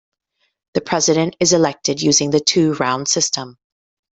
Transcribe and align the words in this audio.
The 0.73 0.81
President 0.81 1.35
is 1.39 1.53
elected 1.53 2.01
using 2.01 2.31
the 2.31 2.39
two-round 2.39 3.07
system. 3.07 3.59